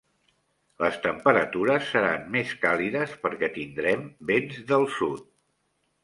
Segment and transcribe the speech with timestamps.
[0.83, 5.29] Les temperatures seran més càlides perquè tindrem vents del sud.